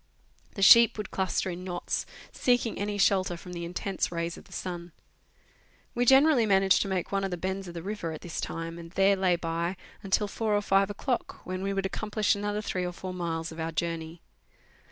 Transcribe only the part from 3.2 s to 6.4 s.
from the intense rays of the sun. We gene